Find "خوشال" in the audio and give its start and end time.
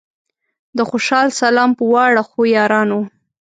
0.89-1.27